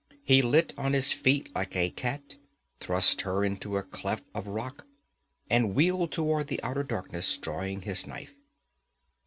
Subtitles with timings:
[0.23, 2.33] He lit on his feet like a cat,
[2.79, 4.87] thrust her into a cleft of rock,
[5.47, 8.33] and wheeled toward the outer darkness, drawing his knife.